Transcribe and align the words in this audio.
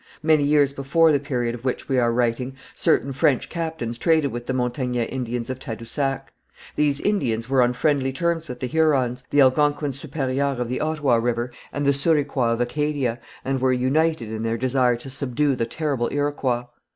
Many 0.23 0.43
years 0.43 0.73
before 0.73 1.11
the 1.11 1.19
period 1.19 1.53
of 1.53 1.63
which 1.63 1.87
we 1.87 1.99
are 1.99 2.11
writing, 2.11 2.55
certain 2.73 3.11
French 3.13 3.49
captains 3.49 3.99
traded 3.99 4.31
with 4.31 4.47
the 4.47 4.51
Montagnais 4.53 5.05
Indians 5.09 5.51
of 5.51 5.59
Tadousac. 5.59 6.33
These 6.75 6.99
Indians 6.99 7.47
were 7.49 7.61
on 7.61 7.73
friendly 7.73 8.11
terms 8.11 8.49
with 8.49 8.61
the 8.61 8.67
Hurons, 8.67 9.23
the 9.29 9.41
Algonquins 9.41 10.03
Supérieurs 10.03 10.57
of 10.59 10.69
the 10.69 10.81
Ottawa 10.81 11.17
river, 11.17 11.51
and 11.71 11.85
the 11.85 11.91
Souriquois 11.93 12.53
of 12.53 12.61
Acadia, 12.61 13.19
and 13.45 13.61
were 13.61 13.71
united 13.73 14.31
in 14.31 14.41
their 14.41 14.57
desire 14.57 14.95
to 14.95 15.07
subdue 15.11 15.55
the 15.55 15.67
terrible 15.67 16.09
Iroquois. 16.11 16.63